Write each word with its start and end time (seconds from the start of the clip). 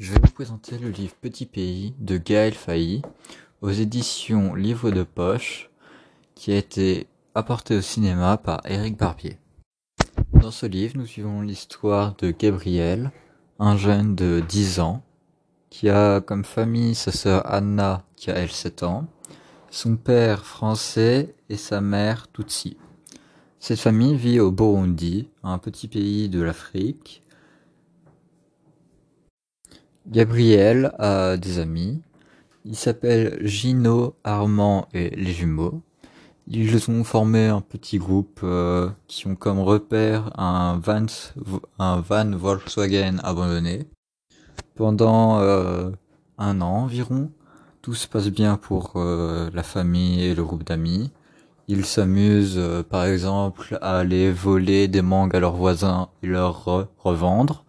Je 0.00 0.14
vais 0.14 0.20
vous 0.24 0.32
présenter 0.32 0.78
le 0.78 0.88
livre 0.88 1.12
Petit 1.20 1.44
Pays 1.44 1.92
de 1.98 2.16
Gaël 2.16 2.54
Failly 2.54 3.02
aux 3.60 3.68
éditions 3.68 4.54
Livre 4.54 4.90
de 4.90 5.02
Poche 5.02 5.68
qui 6.34 6.52
a 6.52 6.56
été 6.56 7.06
apporté 7.34 7.76
au 7.76 7.82
cinéma 7.82 8.38
par 8.38 8.62
Éric 8.64 8.96
Barbier. 8.96 9.36
Dans 10.32 10.50
ce 10.50 10.64
livre, 10.64 10.96
nous 10.96 11.04
suivons 11.04 11.42
l'histoire 11.42 12.16
de 12.16 12.30
Gabriel, 12.30 13.10
un 13.58 13.76
jeune 13.76 14.14
de 14.14 14.42
10 14.48 14.80
ans 14.80 15.02
qui 15.68 15.90
a 15.90 16.22
comme 16.22 16.44
famille 16.44 16.94
sa 16.94 17.12
sœur 17.12 17.42
Anna 17.44 18.02
qui 18.16 18.30
a 18.30 18.36
elle 18.36 18.50
7 18.50 18.84
ans, 18.84 19.06
son 19.70 19.96
père 19.96 20.46
français 20.46 21.34
et 21.50 21.58
sa 21.58 21.82
mère 21.82 22.32
Tutsi. 22.32 22.78
Cette 23.58 23.80
famille 23.80 24.16
vit 24.16 24.40
au 24.40 24.50
Burundi, 24.50 25.28
un 25.42 25.58
petit 25.58 25.88
pays 25.88 26.30
de 26.30 26.40
l'Afrique, 26.40 27.22
Gabriel 30.06 30.92
a 30.98 31.36
des 31.36 31.58
amis. 31.58 32.00
Ils 32.64 32.76
s'appellent 32.76 33.38
Gino, 33.46 34.16
Armand 34.24 34.88
et 34.92 35.10
les 35.10 35.32
jumeaux. 35.32 35.82
Ils 36.48 36.90
ont 36.90 37.04
formé 37.04 37.46
un 37.46 37.60
petit 37.60 37.98
groupe 37.98 38.40
euh, 38.42 38.90
qui 39.06 39.26
ont 39.28 39.36
comme 39.36 39.60
repère 39.60 40.32
un 40.38 40.78
van, 40.78 41.06
van 41.78 42.30
Volkswagen 42.32 43.18
abandonné. 43.22 43.86
Pendant 44.74 45.38
euh, 45.40 45.90
un 46.38 46.60
an 46.60 46.84
environ, 46.84 47.30
tout 47.82 47.94
se 47.94 48.08
passe 48.08 48.28
bien 48.28 48.56
pour 48.56 48.94
euh, 48.96 49.50
la 49.52 49.62
famille 49.62 50.24
et 50.24 50.34
le 50.34 50.42
groupe 50.42 50.64
d'amis. 50.64 51.12
Ils 51.68 51.84
s'amusent 51.84 52.60
par 52.90 53.04
exemple 53.04 53.78
à 53.80 53.98
aller 53.98 54.32
voler 54.32 54.88
des 54.88 55.02
mangues 55.02 55.36
à 55.36 55.40
leurs 55.40 55.54
voisins 55.54 56.08
et 56.22 56.26
leur 56.26 56.64
revendre 56.98 57.64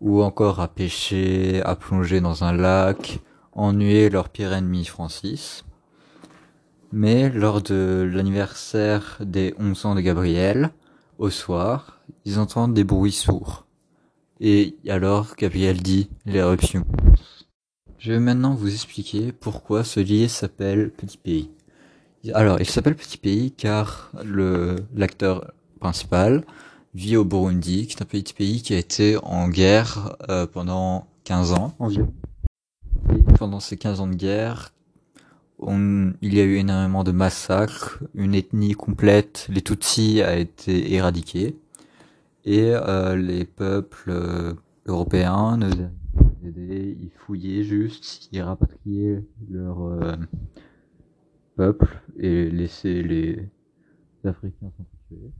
ou 0.00 0.22
encore 0.22 0.60
à 0.60 0.68
pêcher, 0.68 1.62
à 1.64 1.76
plonger 1.76 2.20
dans 2.20 2.44
un 2.44 2.52
lac, 2.52 3.20
ennuyer 3.52 4.10
leur 4.10 4.28
pire 4.28 4.52
ennemi 4.52 4.84
Francis. 4.84 5.64
Mais 6.92 7.30
lors 7.30 7.62
de 7.62 8.08
l'anniversaire 8.12 9.18
des 9.20 9.54
11 9.58 9.86
ans 9.86 9.94
de 9.94 10.00
Gabriel, 10.00 10.70
au 11.18 11.30
soir, 11.30 12.00
ils 12.24 12.38
entendent 12.38 12.74
des 12.74 12.84
bruits 12.84 13.12
sourds. 13.12 13.66
Et 14.40 14.76
alors 14.88 15.34
Gabriel 15.36 15.82
dit 15.82 16.10
l'éruption. 16.26 16.84
Je 17.98 18.12
vais 18.12 18.20
maintenant 18.20 18.54
vous 18.54 18.72
expliquer 18.72 19.32
pourquoi 19.32 19.82
ce 19.82 20.00
livre 20.00 20.30
s'appelle 20.30 20.90
Petit 20.90 21.16
Pays. 21.16 21.50
Alors, 22.34 22.60
il 22.60 22.66
s'appelle 22.66 22.96
Petit 22.96 23.18
Pays 23.18 23.52
car 23.52 24.10
le 24.24 24.76
l'acteur 24.94 25.52
principal 25.80 26.44
vit 26.96 27.18
au 27.18 27.26
Burundi, 27.26 27.86
qui 27.86 27.94
est 27.94 28.02
un 28.02 28.06
petit 28.06 28.32
pays 28.32 28.62
qui 28.62 28.72
a 28.72 28.78
été 28.78 29.18
en 29.22 29.48
guerre 29.48 30.16
euh, 30.30 30.46
pendant 30.46 31.06
15 31.24 31.52
ans 31.52 31.74
environ. 31.78 32.12
pendant 33.38 33.60
ces 33.60 33.76
15 33.76 34.00
ans 34.00 34.06
de 34.06 34.14
guerre, 34.14 34.72
on, 35.58 36.14
il 36.22 36.34
y 36.34 36.40
a 36.40 36.44
eu 36.44 36.56
énormément 36.56 37.04
de 37.04 37.12
massacres, 37.12 38.02
une 38.14 38.34
ethnie 38.34 38.72
complète, 38.72 39.46
les 39.50 39.60
Tutsis, 39.60 40.22
a 40.22 40.36
été 40.36 40.94
éradiquée, 40.94 41.58
et 42.46 42.72
euh, 42.72 43.14
les 43.14 43.44
peuples 43.44 44.10
euh, 44.10 44.54
européens 44.86 45.58
ne 45.58 45.68
aider, 46.46 46.96
ils 46.98 47.10
fouillaient 47.10 47.64
juste, 47.64 48.30
ils 48.32 48.40
rapatriaient 48.40 49.22
leur 49.50 50.16
peuple 51.56 52.00
et 52.18 52.50
laissaient 52.50 53.02
les 53.02 53.50
Africains 54.24 54.70
s'enfuir. 54.78 55.30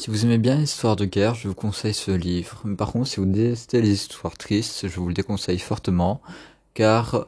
Si 0.00 0.08
vous 0.08 0.24
aimez 0.24 0.38
bien 0.38 0.56
l'histoire 0.56 0.96
de 0.96 1.04
guerre, 1.04 1.34
je 1.34 1.46
vous 1.46 1.54
conseille 1.54 1.92
ce 1.92 2.10
livre. 2.10 2.62
Par 2.78 2.90
contre, 2.90 3.06
si 3.06 3.20
vous 3.20 3.26
détestez 3.26 3.82
les 3.82 3.92
histoires 3.92 4.38
tristes, 4.38 4.88
je 4.88 4.98
vous 4.98 5.08
le 5.08 5.12
déconseille 5.12 5.58
fortement, 5.58 6.22
car 6.72 7.26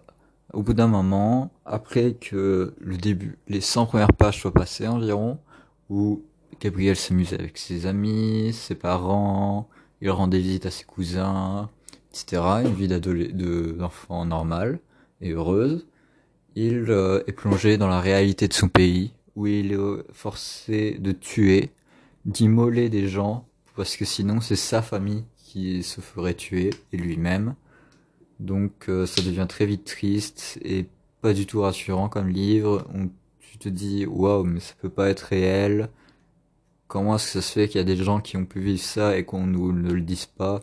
au 0.55 0.63
bout 0.63 0.73
d'un 0.73 0.87
moment, 0.87 1.53
après 1.67 2.15
que 2.15 2.73
le 2.81 2.97
début, 2.97 3.37
les 3.47 3.61
100 3.61 3.85
premières 3.85 4.15
pages 4.15 4.41
soient 4.41 4.55
passées 4.55 4.89
environ, 4.89 5.39
où 5.91 6.23
Gabriel 6.63 6.97
s'amusait 6.97 7.39
avec 7.39 7.59
ses 7.59 7.85
amis, 7.85 8.55
ses 8.55 8.75
parents, 8.75 9.69
il 10.01 10.11
rendait 10.11 10.39
visite 10.39 10.65
à 10.65 10.71
ses 10.71 10.85
cousins, 10.85 11.69
etc., 12.11 12.41
une 12.65 12.73
vie 12.73 12.89
d'enfant 12.89 14.25
normale 14.25 14.79
et 15.21 15.33
heureuse, 15.33 15.87
il 16.55 16.87
euh, 16.89 17.23
est 17.27 17.33
plongé 17.33 17.77
dans 17.77 17.89
la 17.89 18.01
réalité 18.01 18.49
de 18.49 18.55
son 18.55 18.69
pays, 18.69 19.13
où 19.37 19.47
il 19.47 19.75
est 19.75 20.13
forcé 20.15 20.97
de 20.99 21.13
tuer 21.13 21.71
d'immoler 22.25 22.89
des 22.89 23.09
gens 23.09 23.49
parce 23.77 23.97
que 23.97 24.05
sinon 24.05 24.41
c'est 24.41 24.57
sa 24.57 24.83
famille 24.83 25.25
qui 25.37 25.83
se 25.83 26.01
ferait 26.01 26.35
tuer 26.35 26.71
et 26.93 26.97
lui-même. 26.97 27.55
Donc 28.41 28.89
euh, 28.89 29.07
ça 29.07 29.23
devient 29.23 29.47
très 29.49 29.67
vite 29.67 29.85
triste 29.85 30.59
et 30.63 30.89
pas 31.21 31.33
du 31.33 31.47
tout 31.47 31.61
rassurant 31.61 32.09
comme 32.09 32.29
livre. 32.29 32.87
On, 32.95 33.11
tu 33.41 33.59
te 33.59 33.69
dis 33.69 34.07
waouh 34.07 34.45
mais 34.45 34.61
ça 34.61 34.75
peut 34.81 34.91
pas 34.91 35.09
être 35.09 35.21
réel. 35.21 35.89
Comment 36.89 37.17
est-ce 37.17 37.27
que 37.27 37.41
ça 37.41 37.43
se 37.43 37.53
fait 37.53 37.69
qu'il 37.69 37.79
y 37.79 37.81
a 37.81 37.85
des 37.85 37.97
gens 37.97 38.21
qui 38.21 38.37
ont 38.37 38.45
pu 38.45 38.61
vivre 38.61 38.83
ça 38.83 39.17
et 39.17 39.25
qu'on 39.25 39.47
nous 39.47 39.73
ne 39.73 39.93
le 39.93 40.03
dise 40.03 40.27
pas 40.27 40.61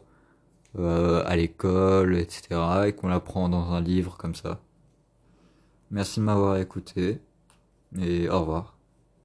euh, 0.78 1.24
à 1.26 1.36
l'école, 1.36 2.18
etc. 2.18 2.62
et 2.88 2.94
qu'on 2.94 3.08
l'apprend 3.08 3.50
dans 3.50 3.72
un 3.72 3.82
livre 3.82 4.18
comme 4.18 4.36
ça? 4.36 4.62
Merci 5.92 6.20
de 6.20 6.26
m'avoir 6.26 6.58
écouté 6.58 7.20
et 8.00 8.30
au 8.30 8.42
revoir. 8.42 8.79